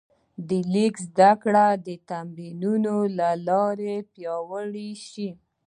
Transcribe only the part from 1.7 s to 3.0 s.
د تمرینونو